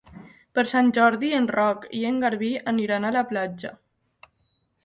Per 0.59 0.63
Sant 0.71 0.87
Jordi 0.97 1.29
en 1.41 1.45
Roc 1.57 1.85
i 1.99 2.01
en 2.13 2.19
Garbí 2.25 2.51
aniran 2.75 3.07
a 3.11 3.15
la 3.19 3.25
platja. 3.33 3.75